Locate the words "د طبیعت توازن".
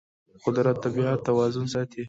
0.79-1.65